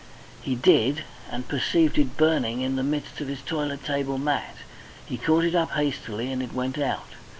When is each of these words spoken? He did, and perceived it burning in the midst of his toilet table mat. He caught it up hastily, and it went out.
He 0.41 0.55
did, 0.55 1.03
and 1.29 1.47
perceived 1.47 1.95
it 1.99 2.17
burning 2.17 2.61
in 2.61 2.75
the 2.75 2.81
midst 2.81 3.21
of 3.21 3.27
his 3.27 3.43
toilet 3.43 3.85
table 3.85 4.17
mat. 4.17 4.55
He 5.05 5.15
caught 5.19 5.43
it 5.43 5.53
up 5.53 5.73
hastily, 5.73 6.31
and 6.31 6.41
it 6.41 6.53
went 6.53 6.79
out. 6.79 7.09